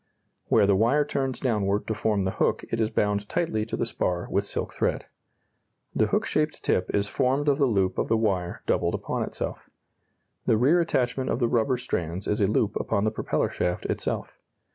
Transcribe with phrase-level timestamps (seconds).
[0.47, 3.85] Where the wire turns downward to form the hook it is bound tightly to the
[3.85, 5.05] spar with silk thread.
[5.93, 9.69] The hook shaped tip is formed of the loop of the wire doubled upon itself.
[10.47, 14.39] The rear attachment of the rubber strands is a loop upon the propeller shaft itself.